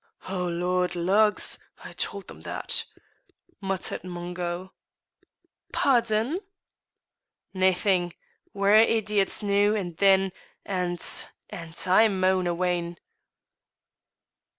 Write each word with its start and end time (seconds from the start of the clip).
"O 0.27 0.47
Lord! 0.47 0.95
lugs! 0.95 1.59
I 1.83 1.93
told 1.93 2.27
them 2.27 2.41
that!" 2.41 2.85
muttered 3.61 4.03
Mungo. 4.03 4.73
"Pardon!" 5.71 6.39
"Naething; 7.53 8.15
we're 8.51 8.73
a' 8.77 8.83
idiots 8.97 9.43
noo 9.43 9.75
and 9.75 9.95
then, 9.97 10.31
and 10.65 10.99
and 11.51 11.79
I 11.85 12.07
maun 12.07 12.47
awa' 12.47 12.69
in." 12.79 12.97